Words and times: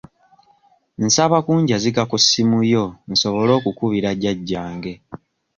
Nsaba 1.05 1.37
kunjazika 1.45 2.01
ku 2.09 2.17
ssimu 2.23 2.59
yo 2.73 2.85
nsobole 3.11 3.51
okukubira 3.59 4.09
jjajjange. 4.15 4.93